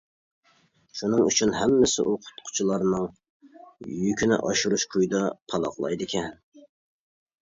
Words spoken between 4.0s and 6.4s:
يۈكىنى ئاشۇرۇش كويىدا پالاقلايدىكەن.